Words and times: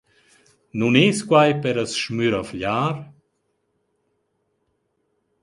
Nun 0.79 0.95
es 1.03 1.19
quai 1.27 1.51
per 1.65 1.75
as 1.83 1.91
schmüravgliar? 2.05 2.91